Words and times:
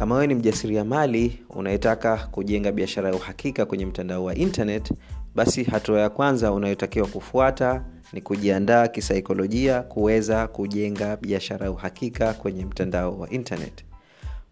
kama 0.00 0.14
wewe 0.14 0.26
ni 0.26 0.34
mjasiriamali 0.34 1.38
unayetaka 1.50 2.16
kujenga 2.16 2.72
biashara 2.72 3.08
ya 3.08 3.14
uhakika 3.14 3.66
kwenye 3.66 3.86
mtandao 3.86 4.24
wa 4.24 4.34
internet 4.34 4.92
basi 5.34 5.64
hatua 5.64 6.00
ya 6.00 6.10
kwanza 6.10 6.52
unayotakiwa 6.52 7.06
kufuata 7.06 7.84
ni 8.12 8.20
kujiandaa 8.20 8.88
kisaikolojia 8.88 9.82
kuweza 9.82 10.48
kujenga 10.48 11.16
biashara 11.16 11.66
ya 11.66 11.72
uhakika 11.72 12.34
kwenye 12.34 12.64
mtandao 12.64 13.18
wa 13.18 13.30
internet. 13.30 13.84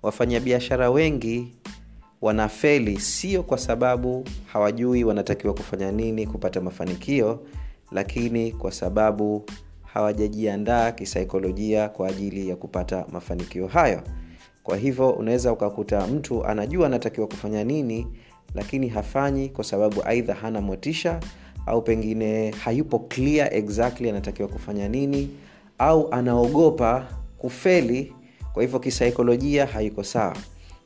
Wafanyabiashara 0.03 0.91
wengi 0.91 1.57
wanafeli 2.23 3.01
sio 3.01 3.43
kwa 3.43 3.59
sababu 3.59 4.25
hawajui 4.47 5.05
wanatakiwa 5.05 5.55
kufanya 5.55 5.93
nini 5.93 6.27
kupata 6.27 6.61
mafanikio 6.61 7.47
lakini 7.93 8.53
kwa 8.53 8.73
sababu 8.73 9.45
hawajajiandaa 9.85 10.93
kisaikolojia 10.93 11.89
kwa 11.89 12.09
ajili 12.09 12.49
ya 12.49 12.57
kupata 12.57 13.07
mafanikio 13.13 13.67
hayo 13.67 14.03
kwa 14.69 14.77
hivyo 14.77 15.11
unaweza 15.11 15.53
ukakuta 15.53 16.07
mtu 16.07 16.47
anajua 16.47 16.87
anatakiwa 16.87 17.27
kufanya 17.27 17.65
nini 17.65 18.07
lakini 18.55 18.89
hafanyi 18.89 19.49
kwa 19.49 19.65
sababu 19.65 20.03
aidha 20.05 20.35
hana 20.35 20.61
motisha 20.61 21.21
au 21.67 21.83
pengine 21.83 22.51
hayupo 22.51 22.99
clear 22.99 23.55
exactly 23.55 24.11
anatakiwa 24.11 24.49
kufanya 24.49 24.89
nini 24.89 25.31
au 25.79 26.13
anaogopa 26.13 27.07
kufeli. 27.39 28.13
Kwa 28.53 28.63
hivyo 28.63 28.79
kisaikolojia 28.79 29.67
haiko 29.67 30.05
sawa. 30.05 30.37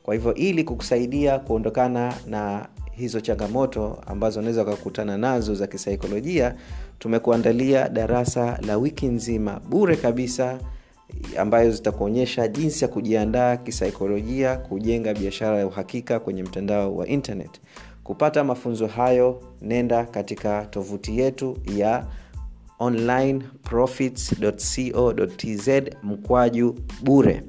Kwa 0.03 0.13
hivyo 0.13 0.33
ili 0.33 0.63
kukusaidia 0.63 1.39
kuondokana 1.39 2.13
na 2.27 2.67
hizo 2.91 3.21
changamoto 3.21 4.01
ambazo 4.07 4.39
unaweza 4.39 4.61
ukakutana 4.63 5.17
nazo 5.17 5.55
za 5.55 5.67
kisaikolojia 5.67 6.55
tumekuandalia 6.99 7.89
darasa 7.89 8.59
la 8.67 8.77
wiki 8.77 9.05
nzima 9.05 9.59
bure 9.69 9.95
kabisa 9.95 10.59
ambayo 11.37 11.71
zitakuonyesha 11.71 12.47
jinsi 12.47 12.83
ya 12.83 12.87
kujiandaa 12.87 13.57
kisaikolojia 13.57 14.55
kujenga 14.55 15.13
biashara 15.13 15.57
ya 15.59 15.67
uhakika 15.67 16.19
kwenye 16.19 16.43
mtandao 16.43 16.95
wa 16.95 17.07
internet. 17.07 17.61
Kupata 18.03 18.43
mafunzo 18.43 18.87
hayo 18.87 19.41
nenda 19.61 20.05
katika 20.05 20.65
tovuti 20.65 21.19
yetu 21.19 21.57
ya 21.75 22.05
onlineprofits.co.tz 22.79 25.69
mkwaju 26.03 26.75
bure. 27.03 27.43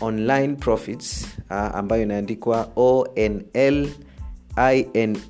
Online 0.00 0.54
profits 0.54 1.26
ambayo 1.48 2.02
inaandikwa 2.02 2.68
onl 2.76 3.88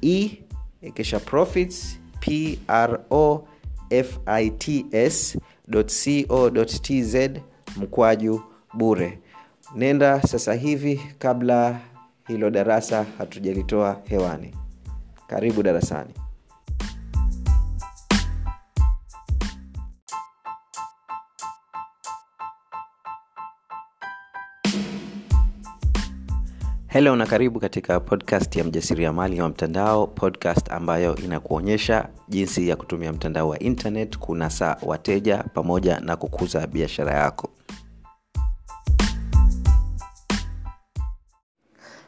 ine 0.00 0.42
kisha 0.94 1.20
profits 1.20 1.98
pro 2.20 3.48
fits 3.86 5.38
co.tz 5.70 7.16
mkwaju 7.76 8.40
bure. 8.74 9.18
Nenda 9.74 10.22
sasa 10.22 10.54
hivi 10.54 11.00
kabla 11.18 11.80
hilo 12.28 12.50
darasa 12.50 13.06
hatujalitoa 13.18 14.02
hewani. 14.04 14.54
Karibu 15.26 15.62
darasani 15.62 16.14
helo 26.96 27.16
na 27.16 27.26
karibu 27.26 27.60
katika 27.60 28.00
podcast 28.00 28.56
ya 28.56 28.64
mjasiriamali 28.64 29.40
wa 29.40 29.48
mtandao 29.48 30.06
podcast 30.06 30.72
ambayo 30.72 31.16
inakuonyesha 31.16 32.08
jinsi 32.28 32.68
ya 32.68 32.76
kutumia 32.76 33.12
mtandao 33.12 33.48
wa 33.48 33.58
internet 33.58 34.18
kunasa 34.18 34.76
wateja 34.82 35.44
pamoja 35.54 36.00
na 36.00 36.16
kukuza 36.16 36.66
biashara 36.66 37.14
yako. 37.14 37.48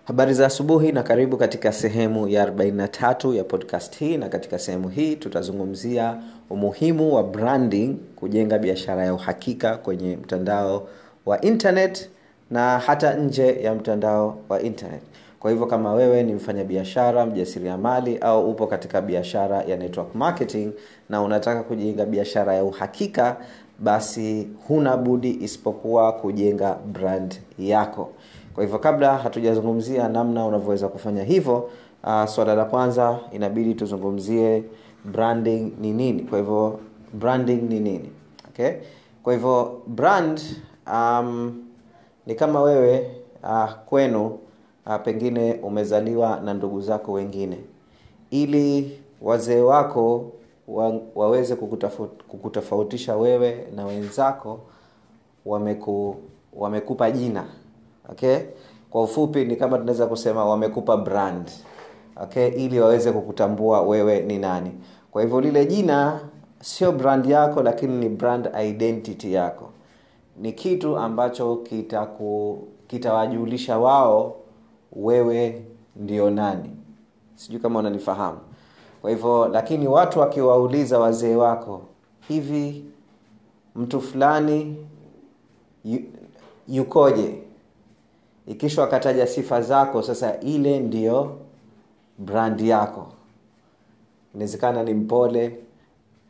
Habari 0.05 0.35
za 0.35 0.47
asubuhi 0.47 0.93
na 0.93 1.03
karibu 1.03 1.37
katika 1.37 1.73
sehemu 1.73 2.29
ya 2.29 2.47
43 2.47 3.35
ya 3.35 3.45
podcast 3.45 3.99
hii 3.99 4.17
na 4.17 4.29
katika 4.29 4.59
sehemu 4.59 4.89
hii 4.89 5.17
tutazungumzia 5.17 6.23
umuhimu 6.51 7.15
wa 7.15 7.23
branding 7.25 7.97
kujenga 8.17 8.59
biashara 8.59 9.05
ya 9.05 9.15
uhakika 9.15 9.77
kwenye 9.77 10.17
mtandao 10.17 10.89
wa 11.27 11.41
internet 11.41 12.11
na 12.51 12.79
hata 12.79 13.15
nje 13.15 13.63
ya 13.63 13.75
mtandao 13.75 14.39
wa 14.49 14.63
internet. 14.63 15.03
Kwa 15.41 15.51
hivyo 15.51 15.67
kama 15.67 15.93
wewe 15.93 16.23
ni 16.23 16.33
mfanyabiashara 16.33 17.27
mjasiriamali 17.27 18.19
au 18.19 18.51
upo 18.51 18.67
katika 18.67 19.01
biashara 19.01 19.63
ya 19.63 19.77
network 19.77 20.15
marketing 20.15 20.73
na 21.09 21.23
unataka 21.23 21.63
kujenga 21.63 22.07
biashara 22.07 22.55
ya 22.55 22.65
uhakika 22.65 23.37
basi 23.79 24.49
huna 24.69 24.97
budi 24.97 25.39
isipokuwa 25.41 26.13
kujenga 26.13 26.75
brand 26.93 27.41
yako. 27.59 28.11
Kwa 28.55 28.65
hivyo 28.65 28.79
kabla 28.79 29.17
hatujazungumzia 29.17 30.09
namna 30.09 30.47
unavyoweza 30.47 30.89
kufanya 30.89 31.23
hivyo 31.25 31.71
uh, 32.05 32.25
swala 32.25 32.55
la 32.55 32.65
kwanza 32.65 33.19
inabidi 33.33 33.75
tuzungumzie 33.75 34.65
branding 35.05 35.73
ni 35.81 35.93
nini. 35.93 36.23
Kwa 36.23 36.39
hivyo 36.39 36.81
branding 37.13 37.63
ni 37.63 37.81
nini? 37.81 38.11
Okay? 38.49 38.71
Kwa 39.23 39.33
hivyo 39.33 39.83
brand 39.87 40.41
um, 40.93 41.63
ni 42.29 42.35
kama 42.35 42.63
wewe 42.63 43.11
uh, 43.43 43.73
kwenu 43.87 44.39
uh, 44.87 44.97
pengine 45.05 45.55
umezaliwa 45.63 46.41
na 46.41 46.55
ndugu 46.55 46.81
zako 46.81 47.13
wengine. 47.13 47.59
Ili 48.31 48.99
wazee 49.23 49.61
wako 49.61 50.33
wa, 50.69 51.01
waweze 51.15 51.57
kukutofautisha 52.29 53.17
wewe 53.17 53.67
na 53.77 53.87
wenzako 53.87 54.61
wameku, 55.47 56.17
wamekupa 56.53 57.11
jina 57.11 57.45
okay? 58.09 58.37
Kwa 58.91 59.03
ufupi 59.03 59.45
ni 59.45 59.57
kama 59.57 59.79
tunaweza 59.79 60.07
kusema 60.07 60.45
wamekupa 60.45 60.97
brand 60.97 61.51
okay? 62.23 62.49
Ili 62.49 62.81
waweze 62.81 63.13
kukutambua 63.13 63.83
wewe 63.83 64.21
ni 64.21 64.39
nani. 64.39 64.71
Kwa 65.11 65.23
hivyo 65.23 65.41
lile 65.41 65.67
jina 65.67 66.21
sio 66.61 66.93
brand 66.93 67.27
yako 67.27 67.63
lakini 67.63 67.97
ni 67.99 68.09
brand 68.09 68.49
identity 68.65 69.33
yako 69.33 69.71
ni 70.41 70.53
kitu 70.53 70.97
ambacho 70.97 71.57
kitaku 71.57 72.59
kitawajulisha 72.87 73.79
wao 73.79 74.37
wewe 74.93 75.65
ndio 75.97 76.31
nani. 76.31 76.71
Sijui 77.35 77.61
kama 77.61 77.79
unanifahamu. 77.79 78.39
Kwa 79.01 79.11
hivyo 79.11 79.49
lakini 79.49 79.89
watu 79.89 80.21
wakiwauliza 80.21 80.99
wazee 80.99 81.35
wako 81.37 81.83
hivi 82.29 82.85
mtu 83.77 84.01
fulani 84.01 84.77
yu, 85.85 86.01
yukoje? 86.69 87.43
Ikisha 88.47 88.83
wakataja 88.83 89.27
sifa 89.27 89.63
zako 89.63 90.03
sasa 90.03 90.41
ile 90.41 90.81
ndiyo 90.81 91.37
brandi 92.19 92.69
yako. 92.69 93.07
Inawezekana 94.35 94.83
ni 94.83 94.95
mpole 94.95 95.57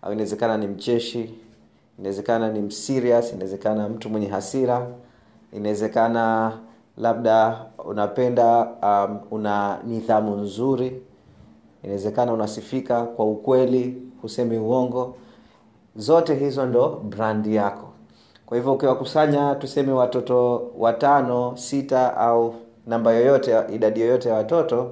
au 0.02 0.12
inawezekana 0.12 0.56
ni 0.56 0.66
mcheshi 0.66 1.34
inawezekana 1.98 2.52
ni 2.52 2.60
mserious 2.62 3.32
inawezekana 3.32 3.88
mtu 3.88 4.10
mwenye 4.10 4.26
hasira 4.26 4.86
inawezekana 5.52 6.52
labda 6.96 7.64
unapenda 7.84 8.68
um, 8.82 9.18
una 9.30 9.78
nidhamu 9.86 10.36
nzuri 10.36 11.02
inawezekana 11.82 12.32
unasifika 12.32 13.02
kwa 13.02 13.24
ukweli 13.24 14.02
husemi 14.22 14.58
uongo. 14.58 15.14
Zote 15.96 16.34
hizo 16.34 16.66
ndo 16.66 16.88
brandi 17.04 17.54
yako. 17.54 17.88
Kwa 18.46 18.56
hivyo 18.56 18.72
ukiwakusanya 18.72 19.54
tuseme 19.54 19.92
watoto 19.92 20.62
watano 20.78 21.56
sita 21.56 22.16
au 22.16 22.54
namba 22.86 23.12
yoyote 23.12 23.56
idadi 23.74 24.00
yoyote 24.00 24.28
ya 24.28 24.34
watoto 24.34 24.90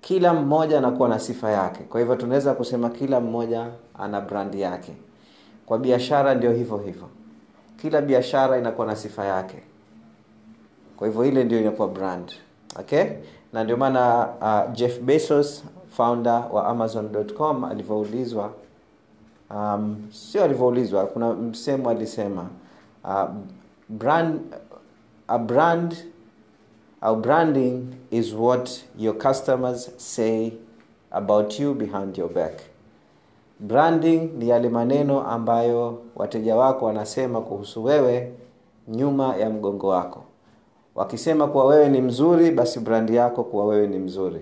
kila 0.00 0.34
mmoja 0.34 0.78
anakuwa 0.78 1.08
na 1.08 1.18
sifa 1.18 1.50
yake. 1.50 1.84
Kwa 1.84 2.00
hivyo 2.00 2.16
tunaweza 2.16 2.54
kusema 2.54 2.90
kila 2.90 3.20
mmoja 3.20 3.66
ana 3.98 4.20
brandi 4.20 4.60
yake 4.60 4.92
kwa 5.72 5.78
biashara 5.78 6.34
ndio 6.34 6.52
hivyo 6.52 6.76
hivyo. 6.78 7.08
Kila 7.76 8.00
biashara 8.02 8.58
inakuwa 8.58 8.86
na 8.86 8.96
sifa 8.96 9.24
yake. 9.24 9.62
Kwa 10.96 11.06
hivyo 11.08 11.24
ile 11.24 11.44
ndio 11.44 11.60
inakuwa 11.60 11.88
brand. 11.88 12.32
Okay? 12.78 13.04
Na 13.52 13.64
ndio 13.64 13.76
maana 13.76 14.28
uh, 14.40 14.72
jeff 14.72 15.00
bezos 15.00 15.64
founder 15.88 16.48
wa 16.52 16.66
amazon.com 16.66 17.64
alivyoulizwa 17.64 18.52
um, 19.50 20.08
sio 20.10 20.44
alivyoulizwa 20.44 21.06
kuna 21.06 21.32
msemo 21.32 21.90
alisema 21.90 22.48
uh, 23.04 23.24
brand 23.88 24.40
a 25.28 25.38
brand 25.38 25.96
our 27.02 27.16
branding 27.16 27.82
is 28.10 28.34
what 28.34 28.70
your 28.98 29.18
customers 29.18 29.90
say 29.96 30.52
about 31.10 31.60
you 31.60 31.74
behind 31.74 32.18
your 32.18 32.32
back 32.32 32.71
branding 33.66 34.30
ni 34.38 34.48
yale 34.48 34.68
maneno 34.68 35.22
ambayo 35.22 35.98
wateja 36.16 36.56
wako 36.56 36.84
wanasema 36.86 37.40
kuhusu 37.40 37.84
wewe 37.84 38.32
nyuma 38.88 39.36
ya 39.36 39.50
mgongo 39.50 39.88
wako. 39.88 40.22
Wakisema 40.94 41.46
kuwa 41.46 41.64
wewe 41.66 41.88
ni 41.88 42.00
mzuri 42.00 42.50
basi 42.50 42.80
brandi 42.80 43.14
yako 43.16 43.44
kuwa 43.44 43.66
wewe 43.66 43.86
ni 43.86 43.98
mzuri. 43.98 44.40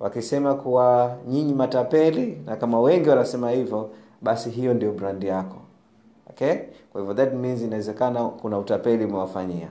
Wakisema 0.00 0.54
kuwa 0.54 1.16
nyinyi 1.28 1.54
matapeli 1.54 2.38
na 2.46 2.56
kama 2.56 2.80
wengi 2.80 3.08
wanasema 3.08 3.50
hivyo 3.50 3.90
basi 4.22 4.50
hiyo 4.50 4.74
ndio 4.74 4.92
brandi 4.92 5.26
yako. 5.26 5.56
Okay? 6.30 6.54
Kwa 6.92 7.00
hivyo 7.00 7.14
that 7.14 7.34
means 7.34 7.62
inawezekana 7.62 8.24
kuna 8.24 8.58
utapeli 8.58 9.04
umewafanyia. 9.04 9.68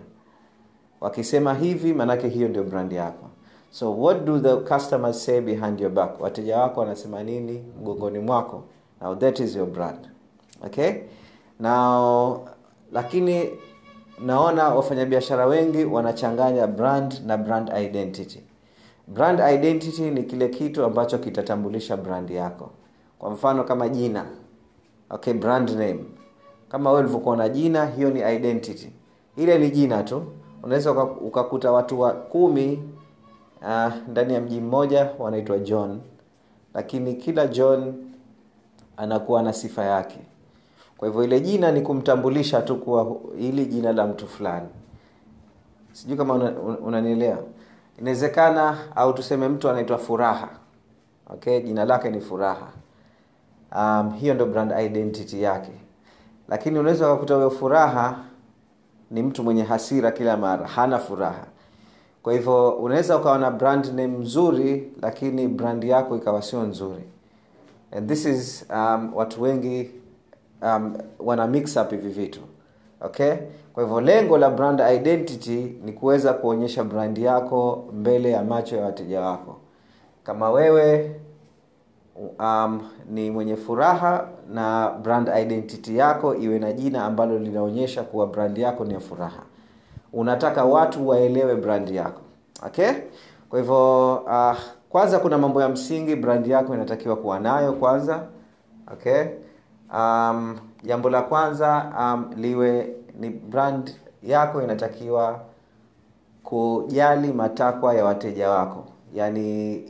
Wakisema 1.01 1.53
hivi 1.53 1.93
maanake 1.93 2.27
hiyo 2.27 2.47
ndio 2.47 2.63
brandi 2.63 2.95
yako. 2.95 3.25
So 3.71 4.01
what 4.01 4.23
do 4.25 4.39
the 4.39 4.55
customers 4.55 5.25
say 5.25 5.41
behind 5.41 5.79
your 5.81 5.91
back? 5.91 6.21
Wateja 6.21 6.57
wako 6.59 6.79
wanasema 6.79 7.23
nini 7.23 7.63
mgongoni 7.81 8.19
mwako 8.19 8.63
now 9.01 9.15
that 9.15 9.39
is 9.39 9.55
your 9.55 9.67
brand 9.67 10.07
okay? 10.65 10.93
Now 11.59 12.47
lakini 12.91 13.49
naona 14.25 14.69
wafanyabiashara 14.69 15.45
wengi 15.45 15.85
wanachanganya 15.85 16.67
brand 16.67 17.21
na 17.25 17.37
brand 17.37 17.69
identity. 17.77 18.39
Brand 19.07 19.39
identity 19.39 20.01
ni 20.11 20.23
kile 20.23 20.47
kitu 20.49 20.83
ambacho 20.83 21.17
kitatambulisha 21.17 21.97
brand 21.97 22.29
yako. 22.29 22.69
Kwa 23.19 23.29
mfano 23.29 23.63
kama 23.63 23.89
jina 23.89 24.25
okay 25.09 25.33
brand 25.33 25.69
name. 25.69 25.99
Kama 26.69 26.89
wewe 26.89 27.01
ulivyokuwa 27.01 27.37
na 27.37 27.49
jina 27.49 27.85
hiyo 27.85 28.09
ni 28.09 28.35
identity. 28.35 28.89
Ile 29.37 29.57
ni 29.57 29.71
jina 29.71 30.03
tu. 30.03 30.23
Unaweza 30.63 30.91
ukakuta 31.03 31.71
watu 31.71 31.99
wa 31.99 32.11
kumi 32.13 32.83
uh, 33.61 33.93
ndani 34.07 34.33
ya 34.33 34.41
mji 34.41 34.61
mmoja 34.61 35.09
wanaitwa 35.19 35.57
john. 35.59 35.99
Lakini 36.73 37.13
kila 37.13 37.47
john 37.47 37.93
anakuwa 38.97 39.43
na 39.43 39.53
sifa 39.53 39.83
yake. 39.85 40.19
Kwa 40.97 41.07
hivyo 41.07 41.23
ile 41.23 41.39
jina 41.39 41.71
ni 41.71 41.81
kumtambulisha 41.81 42.61
tu 42.61 42.75
kuwa 42.75 43.15
hili 43.37 43.65
jina 43.65 43.93
la 43.93 44.07
mtu 44.07 44.27
fulani. 44.27 44.67
Sijui 45.93 46.17
kama 46.17 46.33
unanielewa 46.83 47.37
una, 47.37 47.43
inawezekana 47.99 48.77
au 48.95 49.13
tuseme 49.13 49.47
mtu 49.47 49.69
anaitwa 49.69 49.97
furaha. 49.97 50.49
Okay 51.29 51.61
jina 51.61 51.85
lake 51.85 52.09
ni 52.09 52.21
furaha. 52.21 52.67
Um, 53.75 54.13
hiyo 54.13 54.33
ndo 54.33 54.45
brand 54.45 54.71
identity 54.85 55.41
yake. 55.41 55.71
Lakini 56.49 56.79
unaweza 56.79 57.07
ukakuta 57.11 57.35
huyo 57.35 57.49
furaha 57.49 58.19
ni 59.11 59.23
mtu 59.23 59.43
mwenye 59.43 59.63
hasira 59.63 60.11
kila 60.11 60.37
mara 60.37 60.67
hana 60.67 60.99
furaha. 60.99 61.45
Kwa 62.23 62.33
hivyo 62.33 62.69
unaweza 62.69 63.17
ukawa 63.17 63.37
na 63.37 63.51
brand 63.51 63.85
name 63.85 64.07
nzuri 64.07 64.93
lakini 65.01 65.47
brand 65.47 65.83
yako 65.83 66.15
ikawa 66.17 66.41
sio 66.41 66.63
nzuri 66.63 67.03
and 67.91 68.09
this 68.09 68.25
is 68.25 68.65
um, 68.69 69.11
watu 69.15 69.41
wengi 69.41 69.91
um, 70.61 70.97
wana 71.19 71.47
mix 71.47 71.77
up 71.77 71.89
hivi 71.91 72.09
vitu 72.09 72.39
okay? 73.01 73.33
Kwa 73.73 73.83
hivyo 73.83 74.01
lengo 74.01 74.37
la 74.37 74.49
brand 74.49 74.79
identity 74.95 75.75
ni 75.85 75.93
kuweza 75.93 76.33
kuonyesha 76.33 76.83
brand 76.83 77.17
yako 77.17 77.85
mbele 77.93 78.31
ya 78.31 78.43
macho 78.43 78.75
ya 78.77 78.85
wateja 78.85 79.21
wako. 79.21 79.57
Kama 80.23 80.51
wewe 80.51 81.15
um, 82.39 82.81
ni 83.09 83.31
mwenye 83.31 83.55
furaha 83.55 84.27
na 84.53 84.89
brand 85.03 85.29
identity 85.41 85.97
yako 85.97 86.35
iwe 86.35 86.59
na 86.59 86.73
jina 86.73 87.05
ambalo 87.05 87.39
linaonyesha 87.39 88.03
kuwa 88.03 88.27
brand 88.27 88.57
yako 88.57 88.85
ni 88.85 88.93
ya 88.93 88.99
furaha. 88.99 89.43
Unataka 90.13 90.65
watu 90.65 91.07
waelewe 91.07 91.55
brand 91.55 91.89
yako 91.89 92.21
okay? 92.65 92.91
Kwa 93.49 93.59
hivyo 93.59 94.15
uh, 94.15 94.57
kwanza 94.89 95.19
kuna 95.19 95.37
mambo 95.37 95.61
ya 95.61 95.69
msingi 95.69 96.15
brand 96.15 96.47
yako 96.47 96.75
inatakiwa 96.75 97.15
kuwa 97.15 97.39
nayo 97.39 97.73
kwanza 97.73 98.23
okay? 98.93 99.23
Um, 99.93 100.57
jambo 100.83 101.09
la 101.09 101.21
kwanza 101.21 101.91
um, 101.99 102.25
liwe 102.35 102.95
ni 103.19 103.29
brand 103.29 103.95
yako 104.23 104.61
inatakiwa 104.63 105.39
kujali 106.43 107.33
matakwa 107.33 107.93
ya 107.93 108.05
wateja 108.05 108.49
wako. 108.49 108.85
Yani 109.13 109.83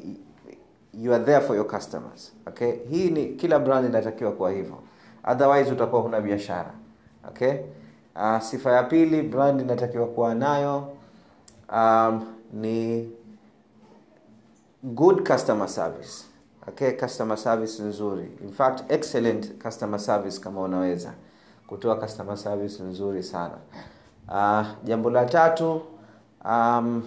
you 0.93 1.13
are 1.13 1.23
there 1.23 1.41
for 1.41 1.55
your 1.55 1.67
customers 1.67 2.33
okay? 2.47 2.71
Hii 2.89 3.09
ni 3.09 3.25
kila 3.25 3.59
brand 3.59 3.85
inatakiwa 3.89 4.31
kuwa 4.31 4.51
hivyo. 4.51 4.77
Otherwise 5.31 5.71
utakuwa 5.71 6.01
huna 6.01 6.21
biashara 6.21 6.71
okay? 7.27 7.53
Uh, 8.15 8.39
sifa 8.41 8.71
ya 8.71 8.83
pili 8.83 9.21
brand 9.21 9.61
inatakiwa 9.61 10.07
kuwa 10.07 10.35
nayo 10.35 10.87
um, 11.73 12.25
ni 12.53 13.09
good 14.83 15.23
customer 15.27 15.67
service. 15.67 16.25
Okay 16.67 16.91
customer 16.91 17.37
service 17.37 17.83
nzuri. 17.83 18.31
In 18.43 18.51
fact 18.51 18.91
excellent 18.91 19.63
customer 19.63 19.99
service 19.99 20.39
kama 20.41 20.61
unaweza. 20.61 21.13
Kutoa 21.67 21.95
customer 21.95 22.37
service 22.37 22.83
nzuri 22.83 23.23
sana. 23.23 23.57
Uh, 24.27 24.65
jambo 24.83 25.09
la 25.09 25.25
tatu 25.25 25.81
um, 26.45 27.03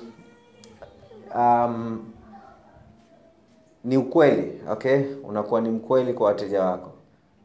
um, 1.34 2.05
ni 3.84 3.96
ukweli 3.96 4.61
okay? 4.70 5.02
Unakuwa 5.25 5.61
ni 5.61 5.70
mkweli 5.70 6.12
kwa 6.14 6.26
wateja 6.26 6.62
wako. 6.64 6.90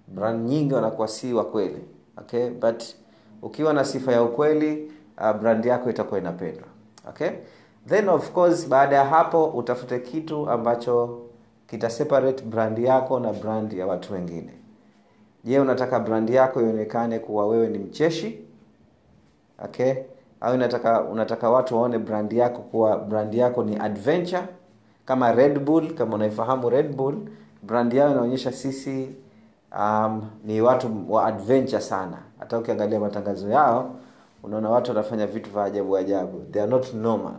Brand 0.07 0.49
nyingi 0.49 0.73
wanakuwa 0.73 1.07
si 1.07 1.33
wa 1.33 1.45
kweli 1.45 1.83
okay? 2.17 2.49
But 2.49 2.83
ukiwa 3.41 3.73
na 3.73 3.85
sifa 3.85 4.11
ya 4.11 4.23
ukweli 4.23 4.91
uh, 5.17 5.31
brand 5.31 5.65
yako 5.65 5.89
itakuwa 5.89 6.19
inapendwa 6.19 6.67
okay 7.09 7.29
then 7.87 8.09
of 8.09 8.31
course 8.31 8.67
baada 8.67 8.95
ya 8.95 9.05
hapo 9.05 9.45
utafute 9.45 9.99
kitu 9.99 10.49
ambacho 10.49 11.21
kita 11.67 11.89
separate 11.89 12.43
brand 12.43 12.79
yako 12.79 13.19
na 13.19 13.33
brand 13.33 13.73
ya 13.73 13.87
watu 13.87 14.13
wengine. 14.13 14.51
Je 15.43 15.59
unataka 15.59 15.99
brand 15.99 16.29
yako 16.29 16.61
ionekane 16.61 17.19
kuwa 17.19 17.47
wewe 17.47 17.67
ni 17.67 17.77
mcheshi? 17.77 18.39
Okay? 19.65 19.93
Au 20.41 20.53
unataka 20.53 21.01
unataka 21.03 21.49
watu 21.49 21.75
waone 21.75 21.99
brand 21.99 22.33
yako 22.33 22.61
kuwa 22.61 22.97
brand 22.97 23.33
yako 23.35 23.63
ni 23.63 23.77
adventure? 23.77 24.43
Kama 25.05 25.31
red 25.31 25.59
bull 25.59 25.93
kama 25.93 26.15
unaifahamu 26.15 26.69
red 26.69 26.95
bull 26.95 27.15
brand 27.63 27.93
yao 27.93 28.11
inaonyesha 28.11 28.51
sisi 28.51 29.09
um, 29.79 30.29
ni 30.43 30.61
watu 30.61 31.05
wa 31.09 31.25
adventure 31.25 31.81
sana. 31.81 32.17
Hata 32.39 32.57
ukiangalia 32.57 32.99
matangazo 32.99 33.49
yao 33.49 33.95
unaona 34.43 34.69
watu 34.69 34.91
wanafanya 34.91 35.27
vitu 35.27 35.49
vya 35.49 35.63
ajabu 35.63 35.97
ajabu. 35.97 36.39
They 36.51 36.61
are 36.61 36.71
not 36.71 36.93
normal 36.93 37.33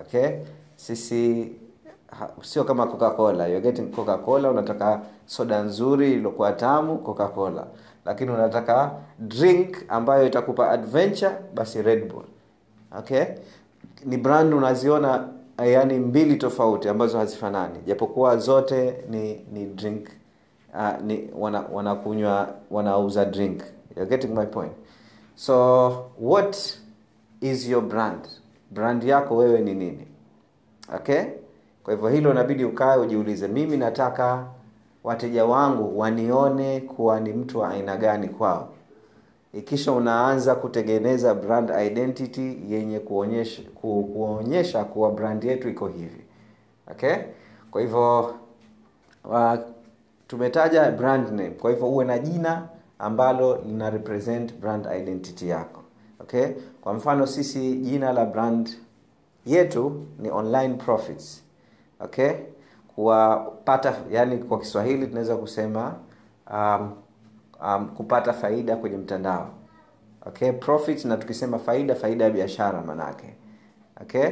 okay? 0.00 0.28
Sisi 0.76 1.52
ha, 2.18 2.28
sio 2.42 2.64
kama 2.64 2.86
coca 2.86 3.10
cola 3.10 3.60
getting 3.60 3.90
coca 3.90 4.16
cola 4.18 4.50
unataka 4.50 5.00
soda 5.26 5.62
nzuri 5.62 6.12
iliyokuwa 6.12 6.52
tamu 6.52 6.98
coca 6.98 7.28
cola 7.34 7.66
lakini 8.04 8.30
unataka 8.30 8.90
drink 9.18 9.76
ambayo 9.88 10.26
itakupa 10.26 10.70
adventure 10.70 11.32
basi 11.54 11.82
red 11.82 12.12
bull. 12.12 12.24
Okay? 12.98 13.24
Ni 14.04 14.16
brand 14.16 14.54
unaziona 14.54 15.28
yani 15.64 15.98
mbili 15.98 16.36
tofauti 16.36 16.88
ambazo 16.88 17.18
hazifanani. 17.18 17.78
Japokuwa 17.86 18.36
zote 18.36 19.04
ni 19.10 19.44
ni 19.52 19.66
drink 19.66 20.08
uh, 20.74 21.02
ni 21.04 21.30
wanakunywa 21.72 22.32
wana 22.34 22.52
wanauza 22.70 23.24
drink. 23.24 23.62
You're 23.96 24.10
getting 24.16 24.34
my 24.34 24.46
point. 24.46 24.72
So 25.34 25.88
what 26.20 26.78
is 27.40 27.68
your 27.68 27.82
brand 27.82 28.28
brand 28.72 29.04
yako 29.04 29.36
wewe 29.36 29.60
ni 29.60 29.74
nini? 29.74 30.06
Okay? 30.96 31.22
Kwa 31.84 31.94
hivyo 31.94 32.08
hilo 32.08 32.30
inabidi 32.30 32.64
ukae 32.64 32.96
ujiulize 32.98 33.48
mimi 33.48 33.76
nataka 33.76 34.44
wateja 35.04 35.44
wangu 35.44 35.98
wanione 35.98 36.80
kuwa 36.80 37.20
ni 37.20 37.32
mtu 37.32 37.58
wa 37.58 37.68
aina 37.70 37.96
gani 37.96 38.28
kwao. 38.28 38.68
Ikisha 39.54 39.92
unaanza 39.92 40.54
kutengeneza 40.54 41.34
brand 41.34 41.70
identity 41.86 42.58
yenye 42.68 42.98
kuonyesha 43.00 43.62
ku, 43.74 44.04
kuonyesha 44.14 44.84
kuwa 44.84 45.10
brand 45.10 45.44
yetu 45.44 45.68
iko 45.68 45.88
hivi. 45.88 46.24
Okay? 46.90 47.14
Kwa 47.70 47.80
hivyo 47.80 48.34
uh, 49.24 49.54
tumetaja 50.28 50.90
brand 50.90 51.28
name. 51.28 51.50
Kwa 51.50 51.70
hivyo 51.70 51.88
uwe 51.88 52.04
na 52.04 52.18
jina 52.18 52.68
ambalo 52.98 53.56
lina 53.66 53.90
represent 53.90 54.54
brand 54.54 54.86
identity 55.00 55.48
yako 55.48 55.81
okay? 56.22 56.46
Kwa 56.80 56.94
mfano 56.94 57.26
sisi 57.26 57.74
jina 57.76 58.12
la 58.12 58.24
brand 58.26 58.70
yetu 59.46 60.06
ni 60.18 60.30
online 60.30 60.74
profits. 60.74 61.42
Okay? 62.00 62.30
Kuwapata 62.94 63.94
yani 64.10 64.38
kwa 64.38 64.58
kiswahili 64.58 65.06
tunaweza 65.06 65.36
kusema 65.36 65.94
um, 66.52 66.92
um, 67.66 67.88
kupata 67.88 68.32
faida 68.32 68.76
kwenye 68.76 68.96
mtandao. 68.96 69.50
Okay? 70.26 70.52
Profit 70.52 71.04
na 71.04 71.16
tukisema 71.16 71.58
faida 71.58 71.94
faida 71.94 72.24
ya 72.24 72.30
biashara 72.30 72.82
manake. 72.82 73.34
Okay? 74.00 74.28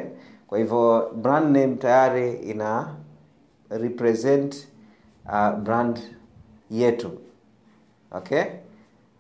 Kwa 0.47 0.59
hivyo 0.59 1.11
brand 1.17 1.57
name 1.57 1.75
tayari 1.77 2.33
ina 2.33 2.95
represent 3.71 4.69
uh, 5.27 5.51
brand 5.59 6.01
yetu. 6.71 7.11
Okay 8.13 8.45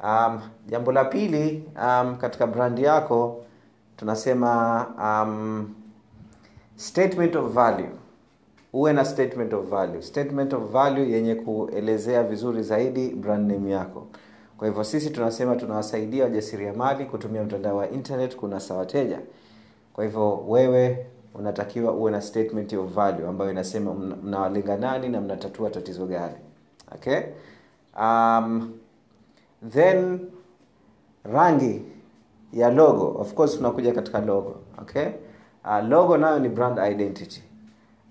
um, 0.04 0.40
jambo 0.69 0.92
la 0.92 1.04
pili 1.04 1.64
um, 1.76 2.16
katika 2.16 2.47
brandi 2.47 2.83
yako 2.83 3.45
tunasema 3.97 4.87
um, 4.99 5.75
statement 6.76 7.37
of 7.37 7.52
value. 7.52 7.88
Uwe 8.73 8.92
na 8.92 9.04
statement 9.04 9.52
of 9.52 9.66
value. 9.69 10.02
Statement 10.02 10.52
of 10.52 10.71
value 10.73 11.11
yenye 11.11 11.35
kuelezea 11.35 12.23
vizuri 12.23 12.62
zaidi 12.62 13.09
brand 13.11 13.50
name 13.50 13.71
yako. 13.71 14.07
Kwa 14.59 14.69
hivyo 14.69 14.85
sisi 14.85 15.11
tunasema 15.11 15.57
tunawasaidia 15.57 16.25
wajasiriamali 16.25 17.04
kutumia 17.04 17.42
mtandao 17.42 17.76
wa 17.76 17.90
internet 17.90 18.37
kunasa 18.37 18.75
wateja. 18.75 19.19
Kwa 19.92 20.04
hivyo 20.04 20.45
wewe 20.49 21.07
unatakiwa 21.35 21.92
uwe 21.92 22.11
na 22.11 22.21
statement 22.23 22.73
of 22.73 22.92
value 22.95 23.28
ambayo 23.28 23.50
inasema 23.50 23.95
mnawalenga 23.95 24.76
nani 24.76 25.09
na 25.09 25.21
mnatatua 25.21 25.71
tatizo 25.71 26.07
gani. 26.07 26.35
Okay? 26.95 27.19
Um, 28.00 28.73
then 29.69 30.21
rangi 31.25 31.83
ya 32.52 32.71
logo. 32.71 33.14
Of 33.21 33.35
course 33.35 33.57
tunakuja 33.57 33.93
katika 33.93 34.21
logo 34.21 34.57
okay? 34.79 35.07
Uh, 35.64 35.88
logo 35.88 36.17
nayo 36.17 36.38
ni 36.38 36.49
brand 36.49 36.79
identity. 36.79 37.43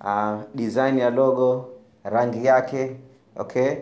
Uh, 0.02 0.40
design 0.56 0.98
ya 0.98 1.10
logo 1.10 1.70
rangi 2.04 2.46
yake 2.46 2.96
okay? 3.36 3.76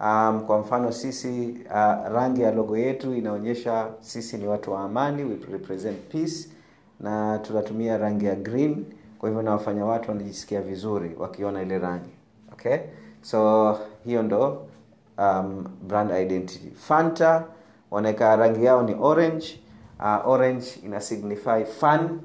Um, 0.00 0.40
kwa 0.46 0.58
mfano 0.58 0.92
sisi 0.92 1.58
uh, 1.66 2.08
rangi 2.14 2.42
ya 2.42 2.52
logo 2.52 2.76
yetu 2.78 3.14
inaonyesha 3.14 3.88
sisi 4.00 4.38
ni 4.38 4.46
watu 4.46 4.72
wa 4.72 4.80
amani 4.80 5.24
we 5.24 5.38
represent 5.52 5.98
peace 6.08 6.48
na 7.00 7.38
tunatumia 7.38 7.98
rangi 7.98 8.24
ya 8.26 8.34
green. 8.34 8.84
Kwa 9.18 9.28
hivyo 9.28 9.42
nawafanya 9.42 9.84
watu 9.84 10.10
wanajisikia 10.10 10.60
vizuri 10.60 11.16
wakiona 11.18 11.62
ile 11.62 11.78
rangi 11.78 12.10
okay? 12.52 12.76
So 13.22 13.78
hiyo 14.04 14.22
ndo 14.22 14.62
um, 15.18 15.64
brand 15.88 16.10
identity. 16.10 16.70
Fanta 16.74 17.44
wanaweka 17.90 18.36
rangi 18.36 18.64
yao 18.64 18.82
ni 18.82 18.94
orange. 19.00 19.58
Uh, 20.00 20.28
orange 20.28 20.66
ina 20.84 21.00
signify 21.00 21.64
fun. 21.64 22.20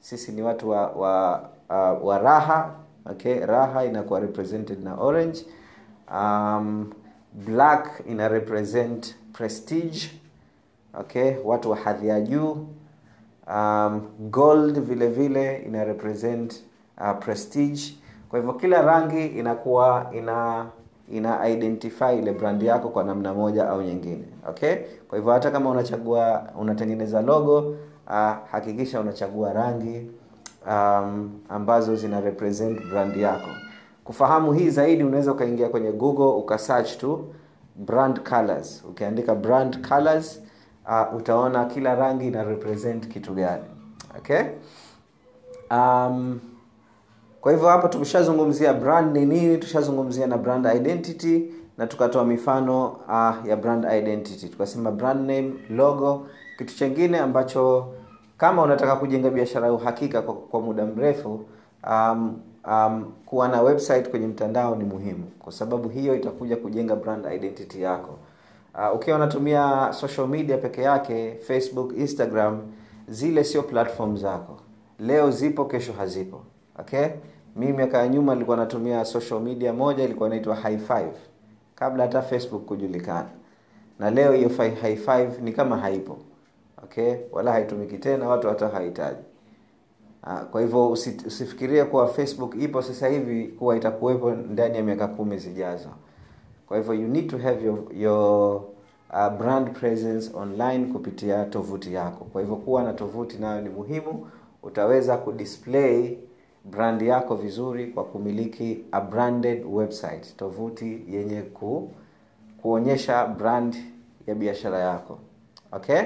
Sisi 0.00 0.32
ni 0.32 0.42
watu 0.42 0.70
wa 0.70 0.86
wa, 0.88 1.40
uh, 1.70 2.06
wa 2.06 2.18
raha 2.18 2.74
okay? 3.10 3.46
Raha 3.46 3.84
inakuwa 3.84 4.20
represented 4.20 4.84
na 4.84 4.94
orange. 4.94 5.46
Um, 6.14 6.92
black 7.32 8.02
ina 8.08 8.28
represent 8.28 9.14
prestige 9.32 10.10
okay? 11.00 11.34
Watu 11.44 11.70
wa 11.70 11.76
hadhi 11.76 12.08
ya 12.08 12.20
juu. 12.20 12.66
Um, 13.54 14.00
gold 14.30 14.80
vile 14.80 15.08
vile 15.08 15.56
ina 15.56 15.84
represent 15.84 16.64
uh, 17.00 17.18
prestige. 17.18 17.96
Kwa 18.28 18.38
hivyo 18.38 18.54
kila 18.54 18.82
rangi 18.82 19.26
inakuwa 19.26 20.10
ina 20.14 20.66
ina 21.12 21.48
identify 21.48 22.18
ile 22.18 22.32
brand 22.32 22.62
yako 22.62 22.88
kwa 22.88 23.04
namna 23.04 23.34
moja 23.34 23.68
au 23.68 23.82
nyingine 23.82 24.24
okay? 24.48 24.74
Kwa 25.08 25.18
hivyo 25.18 25.32
hata 25.32 25.50
kama 25.50 25.70
unachagua 25.70 26.48
unatengeneza 26.60 27.22
logo 27.22 27.58
uh, 28.06 28.32
hakikisha 28.50 29.00
unachagua 29.00 29.52
rangi 29.52 30.10
um, 30.70 31.30
ambazo 31.48 31.96
zina 31.96 32.20
represent 32.20 32.86
brand 32.90 33.16
yako. 33.16 33.48
Kufahamu 34.04 34.52
hii 34.52 34.70
zaidi 34.70 35.04
unaweza 35.04 35.32
ukaingia 35.32 35.68
kwenye 35.68 35.92
google 35.92 36.24
ukasearch 36.42 36.96
tu 36.98 37.34
brand 37.76 38.20
colors. 38.28 38.84
Ukiandika 38.90 39.34
brand 39.34 39.88
colors 39.88 40.42
uh, 40.86 41.16
utaona 41.16 41.64
kila 41.64 41.94
rangi 41.94 42.26
ina 42.26 42.44
represent 42.44 43.08
kitu 43.08 43.34
gani 43.34 43.64
okay? 44.18 44.40
Um, 45.70 46.40
kwa 47.44 47.52
hivyo 47.52 47.68
hapo 47.68 47.88
tumeshazungumzia 47.88 48.74
brand 48.74 49.16
ni 49.16 49.26
nini 49.26 49.58
tushazungumzia 49.58 50.26
na 50.26 50.38
brand 50.38 50.66
identity 50.76 51.42
na 51.78 51.86
tukatoa 51.86 52.24
mifano 52.24 52.86
uh, 52.88 53.48
ya 53.48 53.56
brand 53.56 53.84
identity. 53.98 54.48
Tukasema 54.48 54.90
brand 54.90 55.20
name 55.20 55.52
logo 55.70 56.26
kitu 56.58 56.74
chengine 56.76 57.18
ambacho 57.18 57.86
kama 58.38 58.62
unataka 58.62 58.96
kujenga 58.96 59.30
biashara 59.30 59.66
ya 59.66 59.72
uhakika 59.72 60.22
kwa, 60.22 60.34
kwa 60.34 60.60
muda 60.60 60.86
mrefu 60.86 61.40
um, 61.90 62.38
um, 62.68 63.12
kuwa 63.26 63.48
na 63.48 63.62
website 63.62 64.08
kwenye 64.10 64.26
mtandao 64.26 64.76
ni 64.76 64.84
muhimu. 64.84 65.24
Kwa 65.38 65.52
sababu 65.52 65.88
hiyo 65.88 66.14
itakuja 66.16 66.56
kujenga 66.56 66.96
brand 66.96 67.26
identity 67.34 67.82
yako. 67.82 68.18
Uh, 68.74 68.96
ukiwa 68.96 69.16
unatumia 69.16 69.92
social 69.92 70.28
media 70.28 70.58
peke 70.58 70.82
yake 70.82 71.34
facebook 71.46 71.92
instagram 71.98 72.60
zile 73.08 73.44
sio 73.44 73.62
platform 73.62 74.16
zako. 74.16 74.56
Leo 74.98 75.30
zipo 75.30 75.64
kesho 75.64 75.92
hazipo. 75.92 76.40
Okay 76.78 77.06
mimi 77.56 77.72
miaka 77.72 77.98
ya 77.98 78.08
nyuma 78.08 78.34
nilikuwa 78.34 78.56
natumia 78.56 79.04
social 79.04 79.40
media 79.40 79.72
moja 79.72 80.04
ilikuwa 80.04 80.28
inaitwa 80.28 80.54
high 80.56 80.78
five. 80.78 81.14
Kabla 81.74 82.02
hata 82.02 82.22
facebook 82.22 82.64
kujulikana. 82.64 83.28
Na 83.98 84.10
leo 84.10 84.32
hiyo 84.32 84.48
high 84.82 84.96
five 84.96 85.40
ni 85.42 85.52
kama 85.52 85.76
haipo. 85.76 86.18
Okay? 86.84 87.14
Wala 87.32 87.52
haitumiki 87.52 87.98
tena 87.98 88.28
watu 88.28 88.48
hata 88.48 88.68
hawahitaji. 88.68 89.22
kwa 90.50 90.60
hivyo 90.60 90.90
usi, 90.90 91.16
usifikirie 91.26 91.84
kuwa 91.84 92.08
facebook 92.08 92.54
ipo 92.62 92.82
sasa 92.82 93.08
hivi 93.08 93.48
kuwa 93.48 93.76
itakuwepo 93.76 94.30
ndani 94.30 94.76
ya 94.76 94.82
miaka 94.82 95.06
kumi 95.08 95.38
zijazo. 95.38 95.88
Kwa 96.68 96.76
hivyo 96.76 96.94
you 96.94 97.08
need 97.08 97.30
to 97.30 97.38
have 97.38 97.64
your, 97.64 97.78
your 97.96 98.62
uh, 99.12 99.28
brand 99.38 99.70
presence 99.72 100.30
online 100.36 100.84
kupitia 100.86 101.44
tovuti 101.44 101.94
yako. 101.94 102.24
Kwa 102.24 102.40
hivyo 102.40 102.56
kuwa 102.56 102.82
na 102.82 102.92
tovuti 102.92 103.38
nayo 103.38 103.60
ni 103.60 103.68
muhimu. 103.68 104.26
Utaweza 104.62 105.16
kudisplay 105.16 106.16
brand 106.64 107.02
yako 107.02 107.34
vizuri 107.36 107.86
kwa 107.86 108.04
kumiliki 108.04 108.84
a 108.92 109.00
branded 109.00 109.64
website 109.72 110.36
tovuti 110.36 111.02
yenye 111.08 111.42
ku, 111.42 111.90
kuonyesha 112.62 113.26
brand 113.26 113.76
ya 114.26 114.34
biashara 114.34 114.78
yako. 114.78 115.18
Okay? 115.72 116.02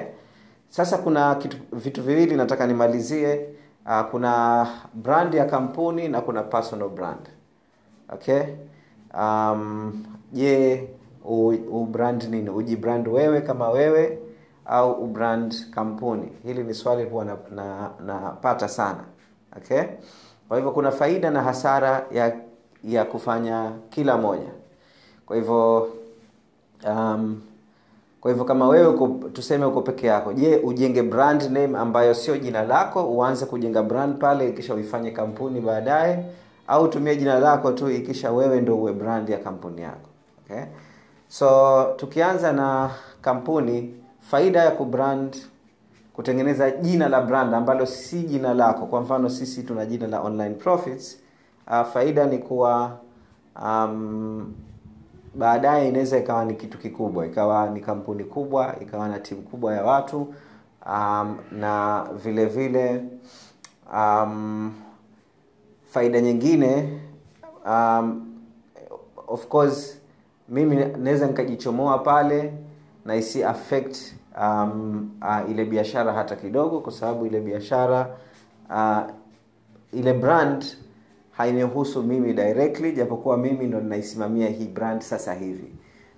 Sasa 0.69 0.99
kuna 0.99 1.35
kitu, 1.35 1.57
vitu 1.73 2.03
viwili 2.03 2.37
nataka 2.37 2.67
nimalizie. 2.67 3.47
Uh, 3.87 4.03
kuna 4.11 4.67
brand 4.95 5.35
ya 5.35 5.45
kampuni 5.45 6.09
na 6.09 6.21
kuna 6.21 6.43
personal 6.43 6.89
brand. 6.89 7.29
Okay? 8.13 8.43
Um, 9.15 10.05
je 10.33 10.89
ubrand 11.71 12.23
nini? 12.25 12.51
Ujibrand 12.51 13.09
wewe 13.09 13.41
kama 13.41 13.71
wewe 13.71 14.19
au 14.67 14.93
ubrand 15.05 15.71
kampuni? 15.71 16.29
Hili 16.45 16.65
ni 16.65 16.75
swali 16.75 17.05
huwa 17.05 17.25
napata 17.25 17.55
na, 18.05 18.59
na 18.59 18.69
sana. 18.69 19.05
Okay 19.57 19.83
kwa 20.49 20.57
hivyo 20.57 20.73
kuna 20.73 20.91
faida 20.91 21.31
na 21.31 21.43
hasara 21.43 22.07
ya 22.13 22.37
ya 22.85 23.05
kufanya 23.05 23.71
kila 23.91 24.17
moja 24.17 24.51
kwa 25.27 25.37
hivyo 25.37 25.89
um, 26.87 27.41
kwa 28.21 28.31
hivyo 28.31 28.45
kama 28.45 28.69
wewe 28.69 28.99
tuseme 29.33 29.65
uko 29.65 29.83
peke 29.83 30.07
yako 30.07 30.33
je 30.33 30.57
ujenge 30.57 31.03
brand 31.03 31.43
name 31.43 31.79
ambayo 31.79 32.15
sio 32.15 32.37
jina 32.37 32.63
lako 32.63 33.05
uanze 33.09 33.47
kujenga 33.47 33.83
brand 33.83 34.19
pale 34.19 34.49
ikisha 34.49 34.75
uifanye 34.75 35.11
kampuni 35.11 35.61
baadaye 35.61 36.25
au 36.67 36.89
tumie 36.89 37.17
jina 37.17 37.39
lako 37.39 37.73
tu 37.73 37.91
ikisha 37.91 38.33
wewe 38.33 38.61
ndo 38.61 38.77
uwe 38.77 38.93
brand 38.93 39.29
ya 39.29 39.39
kampuni 39.39 39.83
yako 39.83 40.09
okay? 40.45 40.63
so 41.29 41.85
tukianza 41.97 42.53
na 42.53 42.91
kampuni 43.23 43.95
faida 44.21 44.65
ya 44.65 44.71
kubrand 44.71 45.37
kutengeneza 46.19 46.71
jina 46.71 47.09
la 47.09 47.21
brand 47.21 47.55
ambalo 47.55 47.87
si 47.87 48.23
jina 48.23 48.55
lako. 48.55 48.87
Kwa 48.87 49.01
mfano 49.01 49.29
sisi 49.31 49.63
tuna 49.63 49.87
jina 49.87 50.07
la 50.07 50.21
online 50.21 50.55
profits. 50.55 51.19
Uh, 51.67 51.83
faida 51.83 52.27
ni 52.27 52.39
kuwa 52.39 52.99
um, 53.63 54.55
baadaye 55.35 55.89
inaweza 55.89 56.19
ikawa 56.19 56.45
ni 56.45 56.55
kitu 56.55 56.79
kikubwa. 56.79 57.27
Ikawa 57.27 57.71
ni 57.71 57.81
kampuni 57.81 58.25
kubwa 58.25 58.75
ikawa 58.81 59.09
na 59.09 59.19
timu 59.19 59.43
kubwa 59.43 59.75
ya 59.75 59.85
watu 59.85 60.35
um, 60.87 61.37
na 61.53 62.05
vile 62.25 62.47
vile 62.47 63.05
um, 63.95 64.73
faida 65.91 66.21
nyingine 66.21 67.01
um, 67.67 68.27
of 69.27 69.47
course 69.47 69.99
mimi 70.49 70.77
naweza 70.77 71.27
nikajichomoa 71.27 71.99
pale 71.99 72.53
na 73.05 73.17
isi 73.17 73.45
affect 73.45 74.18
um, 74.43 75.11
uh, 75.23 75.51
ile 75.51 75.65
biashara 75.65 76.13
hata 76.13 76.37
kidogo 76.37 76.81
kwa 76.81 76.93
sababu 76.93 77.27
ile 77.27 77.41
biashara 77.41 78.17
uh, 78.71 78.99
ile 79.93 80.13
brand 80.13 80.65
hainihusu 81.31 82.03
mimi 82.03 82.33
directly 82.33 82.93
japokuwa 82.93 83.37
mimi 83.37 83.67
ndo 83.67 83.81
ninaisimamia 83.81 84.49
hii 84.49 84.69
brand 84.69 85.01
sasa 85.03 85.35
hivi. 85.35 85.73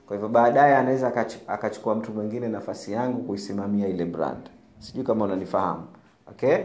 Kwa 0.07 0.17
hivyo 0.17 0.29
baadaye 0.29 0.77
anaweza 0.77 1.13
akachukua 1.49 1.95
mtu 1.95 2.13
mwingine 2.13 2.49
nafasi 2.49 2.93
yangu 2.93 3.23
kuisimamia 3.23 3.89
ile 3.89 4.05
brand. 4.05 4.51
Sijui 4.79 5.05
kama 5.05 5.25
unanifahamu. 5.25 5.83
Okay? 6.31 6.57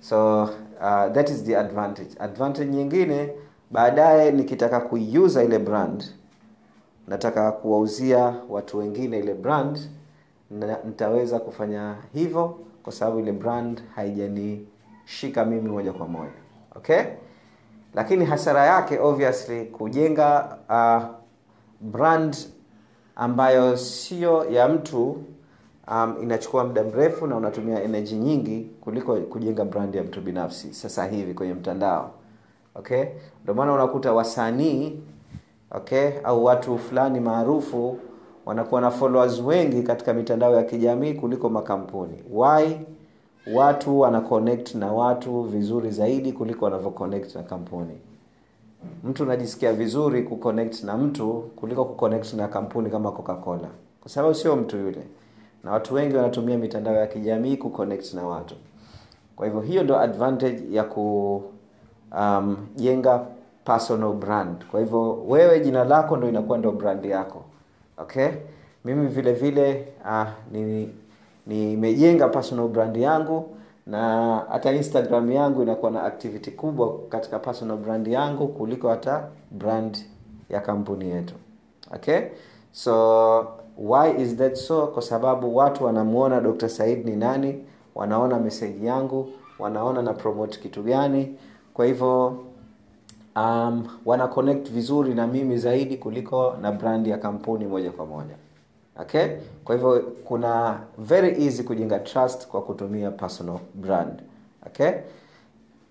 So 0.00 0.42
uh, 0.42 1.12
that 1.12 1.30
is 1.30 1.44
the 1.44 1.56
advantage. 1.58 2.10
Advantage 2.18 2.70
nyingine 2.70 3.32
baadaye 3.70 4.32
nikitaka 4.32 4.80
kuiuza 4.80 5.44
ile 5.44 5.58
brand 5.58 6.04
nataka 7.08 7.52
kuwauzia 7.52 8.34
watu 8.48 8.78
wengine 8.78 9.18
ile 9.18 9.34
brand 9.34 9.78
nitaweza 10.84 11.38
kufanya 11.38 11.96
hivyo 12.14 12.58
kwa 12.82 12.92
sababu 12.92 13.18
ile 13.20 13.32
brand 13.32 13.82
haijanishika 13.94 15.44
mimi 15.44 15.68
moja 15.70 15.92
kwa 15.92 16.08
moja. 16.08 16.32
Okay? 16.76 17.00
Lakini 17.94 18.24
hasara 18.24 18.66
yake 18.66 18.98
obviously 18.98 19.64
kujenga 19.64 20.58
uh, 20.68 21.02
brand 21.90 22.36
ambayo 23.16 23.76
sio 23.76 24.44
ya 24.50 24.68
mtu 24.68 25.22
um, 25.88 26.16
inachukua 26.22 26.64
muda 26.64 26.84
mrefu 26.84 27.26
na 27.26 27.36
unatumia 27.36 27.82
energy 27.82 28.14
nyingi 28.14 28.70
kuliko 28.80 29.16
kujenga 29.16 29.64
brand 29.64 29.94
ya 29.94 30.02
mtu 30.02 30.20
binafsi 30.20 30.74
sasa 30.74 31.06
hivi 31.06 31.34
kwenye 31.34 31.54
mtandao. 31.54 32.10
Okay? 32.74 33.04
Ndio 33.42 33.54
maana 33.54 33.72
unakuta 33.72 34.12
wasanii 34.12 35.00
okay 35.70 36.10
au 36.24 36.44
watu 36.44 36.78
fulani 36.78 37.20
maarufu 37.20 37.98
wanakuwa 38.46 38.80
na 38.80 38.90
followers 38.90 39.40
wengi 39.40 39.82
katika 39.82 40.14
mitandao 40.14 40.54
ya 40.54 40.62
kijamii 40.62 41.14
kuliko 41.14 41.48
makampuni. 41.48 42.14
Why? 42.32 42.76
Watu 43.54 44.00
wana 44.00 44.20
connect 44.20 44.74
na 44.74 44.92
watu 44.92 45.42
vizuri 45.42 45.90
zaidi 45.90 46.32
kuliko 46.32 46.64
wanavyo 46.64 46.92
na 47.34 47.42
kampuni. 47.42 47.98
Mtu 49.04 49.22
unajisikia 49.22 49.72
vizuri 49.72 50.22
kuconnect 50.22 50.84
na 50.84 50.96
mtu 50.96 51.32
kuliko 51.56 51.84
kuconnect 51.84 52.34
na 52.34 52.48
kampuni 52.48 52.90
kama 52.90 53.10
coca 53.12 53.34
cola 53.44 53.68
kwa 54.00 54.10
sababu 54.10 54.34
sio 54.34 54.56
mtu 54.56 54.76
yule. 54.76 55.02
Na 55.64 55.72
watu 55.72 55.94
wengi 55.94 56.16
wanatumia 56.16 56.58
mitandao 56.58 56.94
ya 56.94 57.06
kijamii 57.06 57.56
kuconnect 57.56 58.14
na 58.14 58.26
watu. 58.26 58.54
Kwa 59.36 59.46
hivyo 59.46 59.60
hiyo 59.60 59.82
ndo 59.82 59.98
advantage 59.98 60.62
ya 60.70 60.84
kujenga 60.84 61.44
um, 63.14 63.20
personal 63.64 64.12
brand. 64.12 64.64
Kwa 64.70 64.80
hivyo 64.80 65.22
wewe 65.28 65.60
jina 65.60 65.84
lako 65.84 66.16
ndo 66.16 66.28
inakuwa 66.28 66.58
ndo 66.58 66.72
brand 66.72 67.04
yako 67.04 67.42
okay? 68.02 68.28
Mimi 68.84 69.06
vile 69.06 69.32
vile 69.32 69.88
ah, 70.06 70.26
nimejenga 71.46 72.26
ni 72.26 72.32
personal 72.32 72.68
brand 72.68 72.96
yangu 72.96 73.56
na 73.86 74.36
hata 74.50 74.72
instagram 74.72 75.32
yangu 75.32 75.62
inakuwa 75.62 75.90
na 75.90 76.02
activity 76.04 76.50
kubwa 76.50 76.98
katika 77.08 77.38
personal 77.38 77.76
brand 77.76 78.08
yangu 78.08 78.48
kuliko 78.48 78.88
hata 78.88 79.28
brand 79.50 79.98
ya 80.50 80.60
kampuni 80.60 81.10
yetu. 81.10 81.34
Okay? 81.94 82.20
So 82.72 83.46
why 83.78 84.22
is 84.22 84.36
that 84.36 84.54
so? 84.54 84.86
Kwa 84.86 85.02
sababu 85.02 85.56
watu 85.56 85.84
wanamuona 85.84 86.40
dr 86.40 86.68
said 86.68 87.04
ni 87.06 87.16
nani 87.16 87.64
wanaona 87.94 88.38
meseji 88.38 88.86
yangu 88.86 89.28
wanaona 89.58 90.02
na 90.02 90.12
promote 90.12 90.58
kitu 90.60 90.82
gani. 90.82 91.36
Kwa 91.74 91.86
hivyo 91.86 92.38
um, 93.36 93.86
wana 94.04 94.28
connect 94.28 94.70
vizuri 94.70 95.14
na 95.14 95.26
mimi 95.26 95.58
zaidi 95.58 95.96
kuliko 95.96 96.56
na 96.62 96.72
brand 96.72 97.06
ya 97.06 97.18
kampuni 97.18 97.66
moja 97.66 97.90
kwa 97.90 98.06
moja. 98.06 98.34
Okay? 99.00 99.26
Kwa 99.64 99.74
hivyo 99.74 100.00
kuna 100.24 100.80
very 100.98 101.44
easy 101.44 101.62
kujenga 101.62 101.98
trust 101.98 102.46
kwa 102.48 102.62
kutumia 102.62 103.10
personal 103.10 103.58
brand. 103.74 104.22
Okay? 104.66 104.90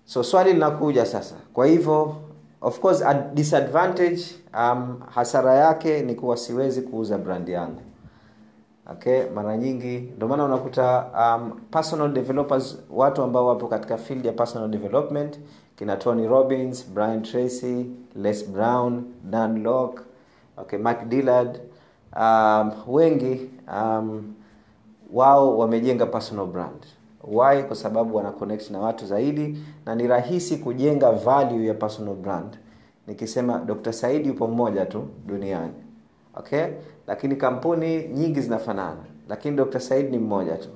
So 0.04 0.22
swali 0.22 0.52
linakuja 0.52 1.06
sasa. 1.06 1.34
Kwa 1.52 1.66
hivyo 1.66 2.16
of 2.60 2.80
course 2.80 3.02
a 3.02 3.14
disadvantage 3.14 4.22
um, 4.58 5.00
hasara 5.14 5.54
yake 5.54 6.02
ni 6.02 6.14
kuwa 6.14 6.36
siwezi 6.36 6.82
kuuza 6.82 7.18
brand 7.18 7.48
yangu. 7.48 7.80
Okay? 8.92 9.22
Mara 9.34 9.56
nyingi 9.56 9.98
ndio 10.16 10.28
maana 10.28 10.44
unakuta 10.44 11.06
um, 11.18 11.52
personal 11.70 12.12
developers 12.12 12.78
watu 12.90 13.22
ambao 13.22 13.46
wapo 13.46 13.66
katika 13.68 13.96
field 13.96 14.24
ya 14.26 14.32
personal 14.32 14.68
development 14.68 15.38
kina 15.82 15.96
tony 15.96 16.26
robbins 16.30 16.86
brian 16.94 17.22
tracy 17.22 17.90
les 18.14 18.46
brown 18.46 19.02
dan 19.30 19.62
lock 19.66 20.06
okay 20.56 20.78
mark 20.78 21.08
dillard 21.10 21.58
um, 22.14 22.70
wengi 22.86 23.50
um, 23.66 24.34
wao 25.12 25.58
wamejenga 25.58 26.06
personal 26.06 26.46
brand. 26.46 26.86
Why? 27.24 27.62
Kwa 27.62 27.76
sababu 27.76 28.16
wana 28.16 28.30
connect 28.30 28.70
na 28.70 28.78
watu 28.78 29.06
zaidi 29.06 29.58
na 29.86 29.94
ni 29.94 30.06
rahisi 30.06 30.56
kujenga 30.56 31.12
value 31.12 31.66
ya 31.66 31.74
personal 31.74 32.14
brand. 32.14 32.58
Nikisema 33.06 33.58
dr 33.58 33.92
saidi 33.92 34.28
yupo 34.28 34.46
mmoja 34.46 34.86
tu 34.86 35.04
duniani 35.26 35.72
okay? 36.34 36.64
Lakini 37.06 37.36
kampuni 37.36 38.08
nyingi 38.08 38.40
zinafanana 38.40 39.00
lakini 39.28 39.56
dr 39.56 39.80
saidi 39.80 40.10
ni 40.10 40.18
mmoja 40.18 40.56
tu. 40.56 40.68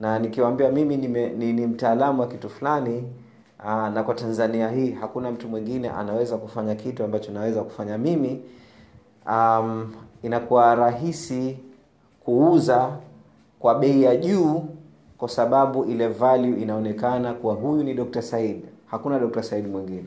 Na 0.00 0.18
nikiwambia 0.18 0.70
mimi 0.70 0.96
ni, 0.96 1.08
ni, 1.28 1.52
ni 1.52 1.66
mtaalamu 1.66 2.20
wa 2.20 2.28
kitu 2.28 2.48
fulani 2.48 3.04
aa, 3.64 3.90
na 3.90 4.02
kwa 4.02 4.14
tanzania 4.14 4.68
hii 4.70 4.90
hakuna 4.90 5.30
mtu 5.30 5.48
mwingine 5.48 5.90
anaweza 5.90 6.36
kufanya 6.36 6.74
kitu 6.74 7.04
ambacho 7.04 7.32
naweza 7.32 7.62
kufanya 7.62 7.98
mimi. 7.98 8.42
Um, 9.26 9.92
inakuwa 10.22 10.74
rahisi 10.74 11.58
kuuza 12.24 12.90
kwa 13.58 13.74
bei 13.74 14.02
ya 14.02 14.16
juu 14.16 14.62
kwa 15.18 15.28
sababu 15.28 15.84
ile 15.84 16.08
value 16.08 16.60
inaonekana 16.62 17.34
kuwa 17.34 17.54
huyu 17.54 17.82
ni 17.84 17.94
dr 17.94 18.22
said 18.22 18.62
hakuna 18.86 19.18
dr 19.18 19.42
said 19.42 19.66
mwingine. 19.70 20.06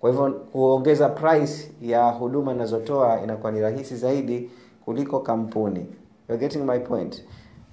Kwa 0.00 0.10
hivyo 0.10 0.30
kuongeza 0.30 1.08
price 1.08 1.72
ya 1.82 2.10
huduma 2.10 2.52
inazotoa 2.52 3.20
inakuwa 3.22 3.52
ni 3.52 3.60
rahisi 3.60 3.96
zaidi 3.96 4.50
kuliko 4.84 5.20
kampuni. 5.20 5.86
You're 6.28 6.40
getting 6.48 6.64
my 6.64 6.78
point. 6.78 7.24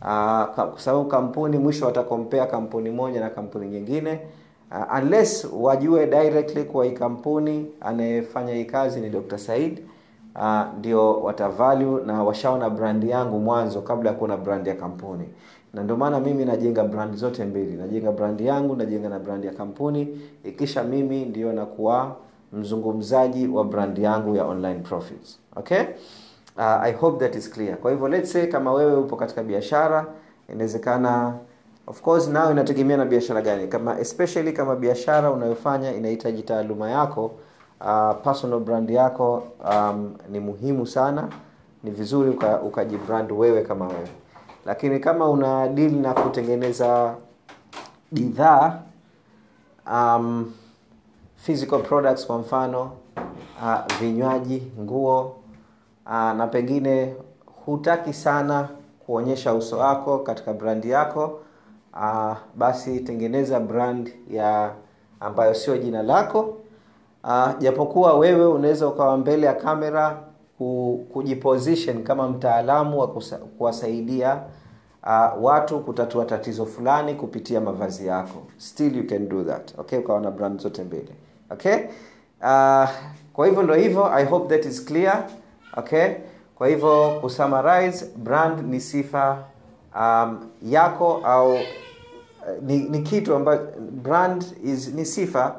Uh, 0.01 0.07
kwa 0.55 0.74
sababu 0.77 1.05
kampuni 1.05 1.57
mwisho 1.57 1.86
watakompea 1.86 2.45
kampuni 2.45 2.89
moja 2.89 3.19
na 3.19 3.29
kampuni 3.29 3.67
nyingine 3.69 4.19
uh, 4.71 4.97
unless 5.01 5.47
wajue 5.53 6.05
directly 6.08 6.63
kuwa 6.63 6.86
hii 6.86 6.91
kampuni 6.91 7.67
anayefanya 7.82 8.53
hii 8.53 8.65
kazi 8.65 8.99
ni 9.01 9.10
dr 9.10 9.38
said 9.38 9.79
uh, 10.36 10.62
ndio 10.79 11.21
watavalue 11.21 12.01
na 12.05 12.23
washaona 12.23 12.69
brand 12.69 13.03
yangu 13.03 13.39
mwanzo 13.39 13.82
kabla 13.82 14.10
ya 14.10 14.15
kuona 14.15 14.38
brand 14.38 14.67
ya 14.67 14.75
kampuni. 14.75 15.25
Na 15.73 15.84
ndio 15.84 15.97
maana 15.97 16.19
mimi 16.19 16.45
najenga 16.45 16.84
brand 16.84 17.15
zote 17.15 17.45
mbili. 17.45 17.77
Najenga 17.77 18.12
brandi 18.12 18.45
yangu 18.45 18.75
najenga 18.75 19.10
na 19.10 19.19
brandi 19.19 19.47
ya 19.47 19.53
kampuni. 19.53 20.21
Ikisha 20.43 20.84
mimi 20.84 21.25
ndio 21.25 21.53
nakuwa 21.53 22.15
mzungumzaji 22.53 23.47
wa 23.47 23.63
brand 23.63 23.97
yangu 23.97 24.36
ya 24.36 24.45
online 24.45 24.79
profits. 24.79 25.39
Okay? 25.55 25.82
Uh, 26.58 26.63
i 26.84 26.91
hope 26.91 27.25
that 27.25 27.36
is 27.36 27.49
clear. 27.49 27.77
Kwa 27.77 27.91
hivyo 27.91 28.08
let's 28.08 28.32
say 28.32 28.47
kama 28.47 28.73
wewe 28.73 28.95
upo 28.95 29.15
katika 29.15 29.43
biashara 29.43 30.05
inawezekana 30.49 31.34
of 31.89 32.02
course 32.02 32.28
nao 32.28 32.52
inategemea 32.52 32.97
na 32.97 33.06
biashara 33.06 33.41
gani. 33.41 33.67
Kama 33.67 33.99
especially 33.99 34.54
kama 34.54 34.75
biashara 34.75 35.32
unayofanya 35.32 35.95
inahitaji 35.95 36.43
taaluma 36.43 36.89
yako 36.89 37.32
uh, 37.82 38.15
personal 38.23 38.60
brand 38.60 38.89
yako 38.89 39.43
um, 39.71 40.15
ni 40.32 40.39
muhimu 40.39 40.88
sana. 40.88 41.30
Ni 41.84 41.91
vizuri 41.91 42.30
uka 42.30 42.62
wewe 43.38 43.62
kama 43.62 43.88
wewe. 43.88 44.08
Lakini 44.65 44.99
kama 44.99 45.30
una 45.30 45.67
deal 45.67 45.91
na 45.91 46.13
kutengeneza 46.13 47.15
bidhaa 48.12 48.80
um, 49.91 50.54
physical 51.36 51.80
products 51.82 52.25
kwa 52.28 52.38
mfano 52.38 52.91
uh, 53.62 53.97
vinywaji 53.99 54.63
nguo 54.80 55.36
uh, 56.06 56.12
na 56.12 56.47
pengine 56.47 57.15
hutaki 57.65 58.13
sana 58.13 58.69
kuonyesha 59.06 59.54
uso 59.54 59.78
wako 59.78 60.19
katika 60.19 60.54
brandi 60.54 60.89
yako 60.89 61.39
uh, 61.93 62.38
basi 62.56 62.99
tengeneza 62.99 63.60
brand 63.60 64.13
ya 64.32 64.71
ambayo 65.19 65.54
sio 65.54 65.78
jina 65.78 66.04
lako. 66.04 66.58
Uh, 67.23 67.49
japokuwa 67.60 68.13
wewe 68.13 68.45
unaweza 68.45 68.88
ukawa 68.88 69.17
mbele 69.17 69.47
ya 69.47 69.54
kamera 69.54 70.17
kujiposition 71.13 72.04
kama 72.04 72.28
mtaalamu 72.30 72.99
wa 72.99 73.08
kuwasaidia 73.58 74.41
uh, 75.04 75.43
watu 75.43 75.80
kutatua 75.80 76.25
tatizo 76.25 76.65
fulani 76.65 77.13
kupitia 77.15 77.62
mavazi 77.62 78.08
yako. 78.08 78.41
Still 78.58 78.97
you 78.97 79.08
can 79.08 79.30
do 79.30 79.43
that 79.43 79.80
okay? 79.80 79.99
Ukawa 79.99 80.21
na 80.21 80.32
brand 80.32 80.60
zote 80.60 80.84
mbili 80.84 81.13
okay? 81.49 81.75
Uh, 82.41 82.89
kwa 83.34 83.45
hivyo 83.47 83.63
ndo 83.63 83.73
hivyo 83.73 84.06
i 84.13 84.25
hope 84.25 84.56
that 84.58 84.65
is 84.65 84.86
clear 84.86 85.23
okay? 85.78 86.08
Kwa 86.56 86.67
hivyo 86.67 87.17
kusummarize 87.21 88.06
brand 88.17 88.60
ni 88.69 88.80
sifa 88.80 89.38
um, 89.95 90.39
yako 90.63 91.21
au 91.23 91.54
uh, 91.54 91.60
ni, 92.62 92.80
ni 92.80 92.99
kitu 93.02 93.36
ambacho 93.36 93.63
brand 94.04 94.45
is 94.63 94.93
ni 94.93 95.06
sifa 95.06 95.56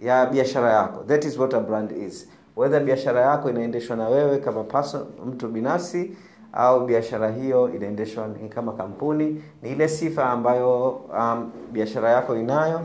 ya 0.00 0.26
biashara 0.26 0.72
yako. 0.72 1.04
That 1.06 1.24
is 1.24 1.38
what 1.38 1.54
a 1.54 1.60
brand 1.60 1.92
is. 1.92 2.28
Whether 2.56 2.80
biashara 2.80 3.20
yako 3.20 3.50
inaendeshwa 3.50 3.96
na 3.96 4.08
wewe 4.08 4.38
kama 4.38 4.64
person, 4.64 5.02
mtu 5.26 5.48
binafsi 5.48 6.16
au 6.52 6.86
biashara 6.86 7.30
hiyo 7.30 7.74
inaendeshwa 7.74 8.28
kama 8.48 8.72
kampuni 8.72 9.42
ni 9.62 9.70
ile 9.72 9.88
sifa 9.88 10.30
ambayo 10.30 10.88
um, 10.90 11.50
biashara 11.72 12.10
yako 12.10 12.36
inayo. 12.36 12.80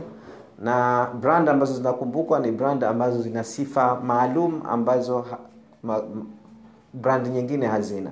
Na 0.58 1.06
brand 1.20 1.48
ambazo 1.48 1.74
zinakumbukwa 1.74 2.38
ni 2.40 2.52
brand 2.52 2.84
ambazo 2.84 3.22
zina 3.22 3.44
sifa 3.44 4.00
maalum 4.00 4.62
ambazo 4.68 5.18
ha, 5.20 5.38
ma, 5.82 6.02
brand 6.94 7.26
nyingine 7.26 7.66
hazina. 7.66 8.10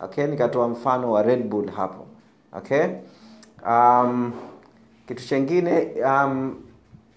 Okay 0.00 0.26
nikatoa 0.26 0.68
mfano 0.68 1.12
wa 1.12 1.22
red 1.22 1.48
bull 1.48 1.70
hapo 1.70 2.06
okay? 2.52 2.86
Um, 3.66 4.32
kitu 5.08 5.26
chengine 5.28 5.88
um, 6.06 6.54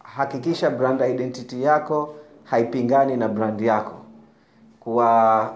hakikisha 0.03 0.69
brand 0.69 1.01
identity 1.01 1.63
yako 1.63 2.15
haipingani 2.43 3.17
na 3.17 3.27
brand 3.27 3.61
yako. 3.61 3.93
Kuwa 4.79 5.53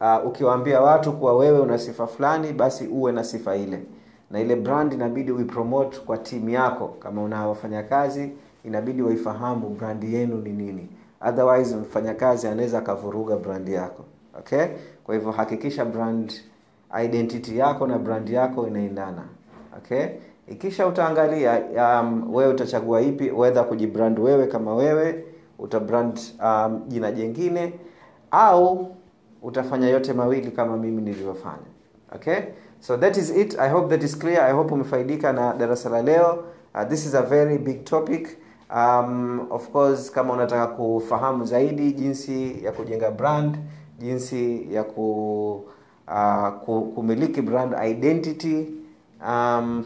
uh, 0.00 0.26
ukiwaambia 0.26 0.80
watu 0.80 1.12
kuwa 1.12 1.36
wewe 1.36 1.60
una 1.60 1.78
sifa 1.78 2.06
fulani 2.06 2.52
basi 2.52 2.86
uwe 2.86 3.12
na 3.12 3.24
sifa 3.24 3.56
ile. 3.56 3.82
Na 4.30 4.40
ile 4.40 4.56
brand 4.56 4.92
inabidi 4.92 5.32
uipromote 5.32 5.98
kwa 5.98 6.18
timu 6.18 6.50
yako. 6.50 6.88
Kama 6.88 7.22
una 7.22 7.48
wafanyakazi 7.48 8.32
inabidi 8.64 9.02
waifahamu 9.02 9.68
brand 9.70 10.04
yenu 10.04 10.36
ni 10.36 10.52
nini. 10.52 10.88
Otherwise 11.28 11.76
mfanyakazi 11.76 12.46
anaweza 12.48 12.78
akavuruga 12.78 13.36
brand 13.36 13.68
yako. 13.68 14.04
Okay? 14.38 14.66
Kwa 15.04 15.14
hivyo 15.14 15.32
hakikisha 15.32 15.84
brand 15.84 16.32
identity 17.04 17.58
yako 17.58 17.86
na 17.86 17.98
brand 17.98 18.28
yako 18.28 18.66
inaendana 18.66 19.22
okay? 19.76 20.06
Ikisha 20.48 20.86
utaangalia 20.86 21.60
um, 21.76 22.34
wewe 22.34 22.50
utachagua 22.52 23.00
ipi 23.00 23.30
wedha 23.30 23.62
kujibrand 23.64 24.18
wewe 24.18 24.46
kama 24.46 24.74
wewe 24.74 25.24
utabrand 25.58 26.20
um, 26.44 26.82
jina 26.88 27.12
jengine 27.12 27.72
au 28.30 28.94
utafanya 29.42 29.88
yote 29.88 30.12
mawili 30.12 30.50
kama 30.50 30.76
mimi 30.76 31.02
nilivyofanya 31.02 31.66
okay? 32.14 32.36
So 32.80 32.96
that 32.96 33.16
is 33.16 33.30
it. 33.36 33.58
I 33.58 33.68
hope 33.70 33.88
that 33.88 34.02
is 34.04 34.18
clear. 34.18 34.40
I 34.44 34.52
hope 34.52 34.74
umefaidika 34.74 35.32
na 35.32 35.52
darasa 35.52 35.88
la 35.90 36.02
leo. 36.02 36.44
Uh, 36.74 36.84
this 36.88 37.06
is 37.06 37.14
a 37.14 37.22
very 37.22 37.58
big 37.58 37.84
topic. 37.84 38.38
Um, 38.76 39.46
of 39.50 39.68
course 39.70 40.10
kama 40.12 40.32
unataka 40.34 40.66
kufahamu 40.66 41.44
zaidi 41.44 41.92
jinsi 41.92 42.64
ya 42.64 42.72
kujenga 42.72 43.10
brand 43.10 43.56
jinsi 43.98 44.66
ya 44.74 44.84
ku, 44.84 45.64
uh, 46.08 46.48
kumiliki 46.94 47.42
brand 47.42 47.74
identity 47.90 48.66
um, 49.28 49.84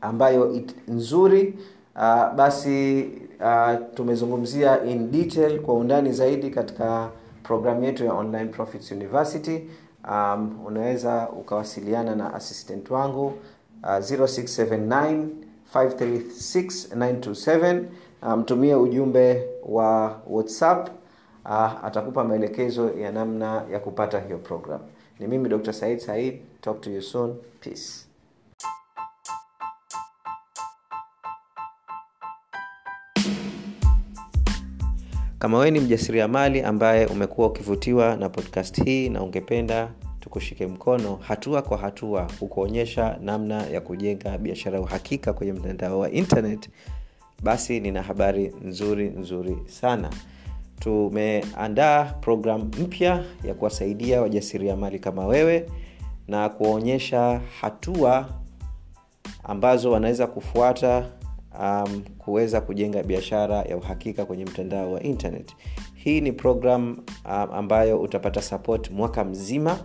ambayo 0.00 0.52
it, 0.52 0.74
nzuri. 0.88 1.54
Uh, 1.96 2.34
basi 2.34 3.04
uh, 3.40 3.72
tumezungumzia 3.94 4.84
in 4.84 5.10
detail 5.10 5.60
kwa 5.60 5.74
undani 5.74 6.12
zaidi 6.12 6.50
katika 6.50 7.08
programu 7.42 7.84
yetu 7.84 8.04
ya 8.04 8.12
online 8.14 8.44
profits 8.48 8.92
university. 8.92 9.62
Um, 10.10 10.58
unaweza 10.66 11.28
ukawasiliana 11.28 12.16
na 12.16 12.34
assistant 12.34 12.90
wangu 12.90 13.26
uh, 13.26 13.34
0679 13.88 15.24
536927 15.74 17.82
mtumie 18.36 18.74
um, 18.74 18.82
ujumbe 18.82 19.48
wa 19.68 20.20
whatsapp. 20.30 20.88
Uh, 21.44 21.84
atakupa 21.84 22.24
maelekezo 22.24 22.90
ya 22.90 23.12
namna 23.12 23.62
ya 23.72 23.78
kupata 23.78 24.20
hiyo 24.20 24.38
program 24.38 24.80
ni 25.18 25.26
mimi 25.26 25.48
dr 25.48 25.72
said 25.72 26.00
said. 26.00 26.40
Talk 26.62 26.80
to 26.82 26.90
you 26.90 27.02
soon. 27.02 27.38
Peace. 27.60 28.06
Kama 35.38 35.58
wewe 35.58 35.70
ni 35.70 35.80
mjasiriamali 35.80 36.62
ambaye 36.62 37.06
umekuwa 37.06 37.46
ukivutiwa 37.48 38.16
na 38.16 38.28
podcast 38.28 38.84
hii 38.84 39.08
na 39.08 39.22
ungependa 39.22 39.90
tukushike 40.20 40.66
mkono 40.66 41.16
hatua 41.16 41.62
kwa 41.62 41.78
hatua 41.78 42.28
kukuonyesha 42.38 43.18
namna 43.22 43.66
ya 43.66 43.80
kujenga 43.80 44.38
biashara 44.38 44.76
ya 44.76 44.82
uhakika 44.82 45.32
kwenye 45.32 45.52
mtandao 45.52 45.98
wa 45.98 46.10
internet 46.10 46.70
basi 47.42 47.80
nina 47.80 48.02
habari 48.02 48.52
nzuri 48.64 49.08
nzuri 49.08 49.56
sana 49.66 50.10
tumeandaa 50.80 52.04
programu 52.04 52.64
mpya 52.64 53.24
ya 53.44 53.54
kuwasaidia 53.54 54.22
wajasiriamali 54.22 54.98
kama 54.98 55.26
wewe 55.26 55.66
na 56.28 56.48
kuwaonyesha 56.48 57.40
hatua 57.60 58.28
ambazo 59.44 59.90
wanaweza 59.90 60.26
kufuata 60.26 61.06
um, 61.60 62.02
kuweza 62.18 62.60
kujenga 62.60 63.02
biashara 63.02 63.56
ya 63.62 63.76
uhakika 63.76 64.24
kwenye 64.24 64.44
mtandao 64.44 64.92
wa 64.92 65.02
internet. 65.02 65.52
Hii 65.94 66.20
ni 66.20 66.32
program 66.32 66.96
um, 67.24 67.32
ambayo 67.52 68.00
utapata 68.00 68.42
support 68.42 68.90
mwaka 68.90 69.24
mzima 69.24 69.78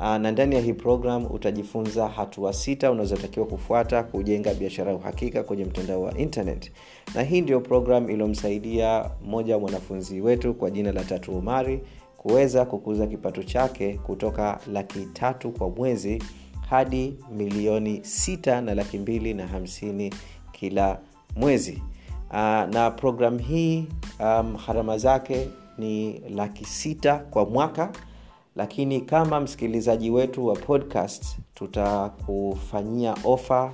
na 0.00 0.30
ndani 0.30 0.54
ya 0.54 0.60
hii 0.60 0.72
program 0.72 1.26
utajifunza 1.30 2.08
hatua 2.08 2.52
sita 2.52 2.90
unazotakiwa 2.90 3.46
kufuata 3.46 4.02
kujenga 4.02 4.54
biashara 4.54 4.90
ya 4.90 4.96
uhakika 4.96 5.42
kwenye 5.42 5.64
mtandao 5.64 6.02
wa 6.02 6.18
internet. 6.18 6.72
Na 7.14 7.22
hii 7.22 7.40
ndio 7.40 7.60
program 7.60 8.10
iliyomsaidia 8.10 9.10
mmoja 9.24 9.54
wa 9.54 9.60
mwanafunzi 9.60 10.20
wetu 10.20 10.54
kwa 10.54 10.70
jina 10.70 10.92
la 10.92 11.04
tatu 11.04 11.38
umari 11.38 11.80
kuweza 12.16 12.64
kukuza 12.64 13.06
kipato 13.06 13.42
chake 13.42 13.94
kutoka 13.94 14.60
laki 14.72 15.00
tatu 15.12 15.50
kwa 15.52 15.70
mwezi 15.70 16.22
hadi 16.70 17.14
milioni 17.36 18.00
sita 18.04 18.60
na 18.60 18.74
laki 18.74 18.98
mbili 18.98 19.34
na 19.34 19.46
hamsini 19.46 20.14
kila 20.52 20.98
mwezi. 21.36 21.82
Uh, 22.30 22.36
na 22.74 22.90
programu 22.96 23.38
hii 23.38 23.86
um, 24.20 24.98
zake 24.98 25.48
ni 25.78 26.18
laki 26.18 26.64
sita 26.64 27.18
kwa 27.18 27.46
mwaka 27.46 27.92
lakini 28.56 29.00
kama 29.00 29.40
msikilizaji 29.40 30.10
wetu 30.10 30.46
wa 30.46 30.54
podcast 30.56 31.38
tutakufanyia 31.54 33.14
ofa 33.24 33.72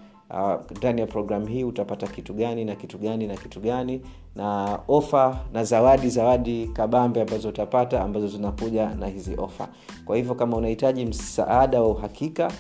ndani 0.76 1.02
uh, 1.02 1.08
ya 1.08 1.12
programu 1.12 1.46
hii 1.46 1.64
utapata 1.64 2.06
kitu 2.06 2.34
gani 2.34 2.64
na 2.64 2.74
kitu 2.74 2.98
gani 2.98 3.26
na 3.26 3.36
kitu 3.36 3.60
gani 3.60 4.00
na 4.36 4.78
ofa 4.88 5.40
na 5.52 5.64
zawadi 5.64 6.08
zawadi 6.08 6.66
kabambe 6.66 7.22
ambazo 7.22 7.48
utapata 7.48 8.00
ambazo 8.00 8.28
zinakuja 8.28 8.88
na 8.94 9.06
hizi 9.06 9.36
ofa 9.36 9.68
kwa 10.04 10.16
hivyo 10.16 10.34
kama 10.34 10.56
unahitaji 10.56 11.06
msaada 11.06 11.80
wa 11.82 11.88
uhakika 11.88 12.46
uh, 12.46 12.52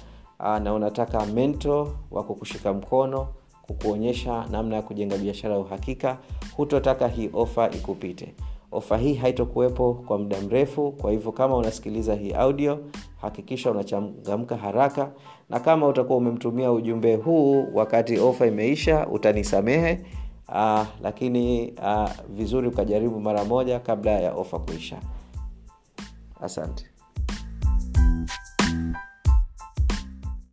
na 0.42 0.74
unataka 0.74 1.26
mento 1.26 1.94
wa 2.10 2.22
kukushika 2.24 2.72
mkono 2.72 3.28
kukuonyesha 3.62 4.46
namna 4.50 4.76
ya 4.76 4.82
kujenga 4.82 5.18
biashara 5.18 5.54
ya 5.54 5.60
uhakika 5.60 6.18
hutotaka 6.56 7.08
hii 7.08 7.30
ofa 7.32 7.70
ikupite. 7.70 8.34
Ofa 8.72 8.96
hii 8.98 9.14
haitokuwepo 9.14 9.94
kwa 9.94 10.18
muda 10.18 10.40
mrefu 10.40 10.92
kwa 10.92 11.10
hivyo 11.10 11.32
kama 11.32 11.56
unasikiliza 11.56 12.14
hii 12.14 12.32
audio 12.32 12.78
hakikisha 13.20 13.70
unachangamka 13.70 14.56
haraka 14.56 15.10
na 15.50 15.60
kama 15.60 15.86
utakuwa 15.88 16.18
umemtumia 16.18 16.72
ujumbe 16.72 17.16
huu 17.16 17.66
wakati 17.74 18.18
ofa 18.18 18.46
imeisha 18.46 19.06
utanisamehe. 19.06 20.00
Uh, 20.48 20.82
lakini 21.02 21.70
uh, 21.72 22.10
vizuri 22.28 22.68
ukajaribu 22.68 23.20
mara 23.20 23.44
moja 23.44 23.80
kabla 23.80 24.10
ya 24.10 24.34
ofa 24.34 24.58
kuisha. 24.58 24.96
Asante 26.40 26.91